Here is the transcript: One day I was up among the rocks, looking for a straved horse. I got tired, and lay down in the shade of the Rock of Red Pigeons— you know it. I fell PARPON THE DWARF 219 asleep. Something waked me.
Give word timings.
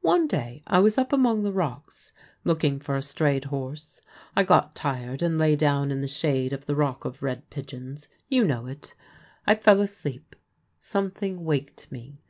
One 0.00 0.26
day 0.26 0.62
I 0.66 0.78
was 0.78 0.96
up 0.96 1.12
among 1.12 1.42
the 1.42 1.52
rocks, 1.52 2.14
looking 2.44 2.80
for 2.80 2.96
a 2.96 3.02
straved 3.02 3.44
horse. 3.44 4.00
I 4.34 4.42
got 4.42 4.74
tired, 4.74 5.20
and 5.20 5.36
lay 5.36 5.54
down 5.54 5.90
in 5.90 6.00
the 6.00 6.08
shade 6.08 6.54
of 6.54 6.64
the 6.64 6.74
Rock 6.74 7.04
of 7.04 7.22
Red 7.22 7.50
Pigeons— 7.50 8.08
you 8.30 8.42
know 8.46 8.64
it. 8.64 8.94
I 9.46 9.54
fell 9.54 9.74
PARPON 9.76 9.80
THE 9.80 9.84
DWARF 9.84 9.90
219 9.92 9.92
asleep. 10.18 10.36
Something 10.78 11.44
waked 11.44 11.92
me. 11.92 12.22